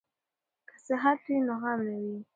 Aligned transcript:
که 0.69 0.75
صحت 0.85 1.19
وي 1.27 1.37
نو 1.47 1.55
غم 1.61 1.79
نه 1.87 1.95
وي. 2.03 2.17